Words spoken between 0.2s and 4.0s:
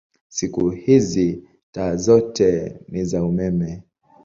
Siku hizi taa zote ni za umeme.